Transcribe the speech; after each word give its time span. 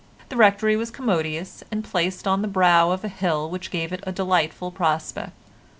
The 0.29 0.35
Rectory 0.35 0.75
was 0.75 0.89
commodious, 0.89 1.63
and 1.69 1.83
placed 1.83 2.27
on 2.27 2.41
the 2.41 2.47
brow 2.47 2.89
of 2.89 3.03
a 3.03 3.07
hill 3.07 3.47
which 3.51 3.69
gave 3.69 3.93
it 3.93 4.01
a 4.03 4.11
delightful 4.11 4.71
prospect. 4.71 5.33